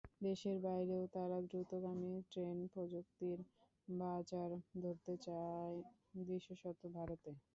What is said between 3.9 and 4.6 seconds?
বাজার